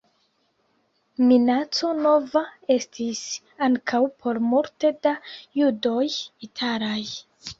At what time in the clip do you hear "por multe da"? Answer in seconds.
4.23-5.15